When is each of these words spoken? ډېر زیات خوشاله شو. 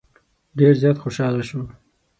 ډېر 0.57 0.73
زیات 0.81 0.97
خوشاله 1.03 1.43
شو. 1.49 1.61